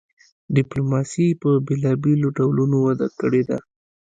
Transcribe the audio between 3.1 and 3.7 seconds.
کړې ده